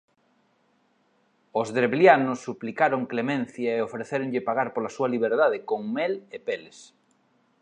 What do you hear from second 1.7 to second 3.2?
drevlianos suplicaron